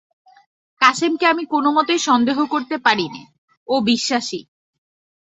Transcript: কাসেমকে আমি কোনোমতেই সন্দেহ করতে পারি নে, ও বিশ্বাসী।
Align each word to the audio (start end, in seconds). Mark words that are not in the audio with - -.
কাসেমকে 0.81 1.25
আমি 1.25 1.43
কোনোমতেই 1.45 1.99
সন্দেহ 1.99 2.37
করতে 2.45 2.75
পারি 2.77 3.05
নে, 3.09 3.23
ও 3.67 3.75
বিশ্বাসী। 3.81 4.41